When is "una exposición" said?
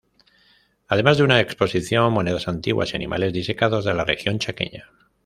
1.23-2.05